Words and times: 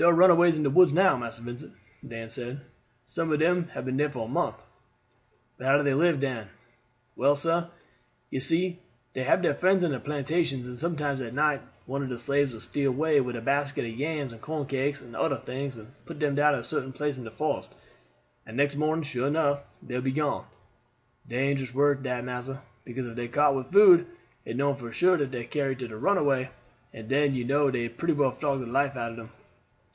"Dar 0.00 0.12
are 0.12 0.14
runaways 0.14 0.56
in 0.56 0.62
de 0.62 0.70
woods 0.70 0.92
now, 0.92 1.16
Massa 1.16 1.42
Vincent," 1.42 1.74
Dan 2.06 2.28
said; 2.28 2.60
"some 3.04 3.32
ob 3.32 3.40
dem 3.40 3.64
hab 3.66 3.84
been 3.84 3.96
dar 3.96 4.08
for 4.08 4.28
month." 4.28 4.64
"But 5.56 5.66
how 5.66 5.76
do 5.76 5.82
they 5.82 5.92
live, 5.92 6.20
Dan?" 6.20 6.46
"Well, 7.16 7.34
sah, 7.34 7.70
you 8.30 8.38
see 8.38 8.78
dey 9.12 9.24
hab 9.24 9.44
friends 9.58 9.82
on 9.82 9.90
de 9.90 9.98
plantations, 9.98 10.68
and 10.68 10.78
sometimes 10.78 11.20
at 11.20 11.34
night 11.34 11.62
one 11.86 12.04
of 12.04 12.10
de 12.10 12.16
slaves 12.16 12.52
will 12.52 12.60
steal 12.60 12.90
away 12.92 13.20
wid 13.20 13.34
a 13.34 13.40
basket 13.40 13.84
ob 13.92 13.98
yams 13.98 14.32
and 14.32 14.40
corn 14.40 14.66
cakes 14.66 15.00
and 15.02 15.16
oder 15.16 15.34
things 15.38 15.76
and 15.76 15.92
put 16.06 16.20
dem 16.20 16.36
down 16.36 16.54
in 16.54 16.60
a 16.60 16.62
certain 16.62 16.92
place 16.92 17.18
in 17.18 17.24
de 17.24 17.30
forest, 17.32 17.74
and 18.46 18.56
next 18.56 18.76
morning, 18.76 19.02
sure 19.02 19.26
enough, 19.26 19.64
dey 19.84 19.96
will 19.96 20.00
be 20.02 20.12
gone. 20.12 20.46
Dangerous 21.26 21.74
work 21.74 22.04
dat, 22.04 22.22
massa; 22.22 22.62
because 22.84 23.04
if 23.04 23.16
dey 23.16 23.26
caught 23.26 23.56
with 23.56 23.72
food, 23.72 24.06
it 24.44 24.56
known 24.56 24.76
for 24.76 24.92
sure 24.92 25.16
dat 25.16 25.32
dey 25.32 25.42
carry 25.42 25.72
it 25.72 25.80
to 25.80 25.96
runaway, 25.96 26.50
and 26.92 27.08
den 27.08 27.34
you 27.34 27.44
know 27.44 27.68
dey 27.68 27.88
pretty 27.88 28.14
well 28.14 28.30
flog 28.30 28.60
the 28.60 28.66
life 28.66 28.94
out 28.94 29.10
of 29.10 29.16
dem." 29.16 29.30